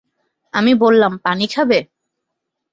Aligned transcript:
আমি 0.53 0.71
বললাম, 0.75 1.13
পানি 1.17 1.45
খাবে? 1.47 1.79